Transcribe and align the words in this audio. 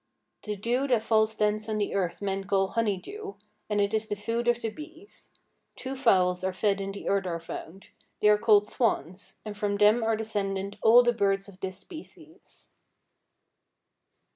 "'"The 0.45 0.55
dew 0.55 0.87
that 0.87 1.03
falls 1.03 1.35
thence 1.35 1.69
on 1.69 1.77
the 1.77 1.93
earth 1.93 2.23
men 2.23 2.45
call 2.45 2.69
honey 2.69 2.97
dew, 2.97 3.35
and 3.69 3.79
it 3.79 3.93
is 3.93 4.07
the 4.07 4.15
food 4.15 4.47
of 4.47 4.59
the 4.59 4.71
bees. 4.71 5.29
Two 5.75 5.95
fowls 5.95 6.43
are 6.43 6.51
fed 6.53 6.81
in 6.81 6.91
the 6.91 7.05
Urdar 7.07 7.39
fount; 7.39 7.91
they 8.19 8.27
are 8.27 8.37
called 8.39 8.65
swans, 8.67 9.35
and 9.45 9.55
from 9.55 9.77
them 9.77 10.01
are 10.03 10.17
descended 10.17 10.79
all 10.81 11.03
the 11.03 11.13
birds 11.13 11.47
of 11.47 11.59
this 11.59 11.77
species." 11.77 12.69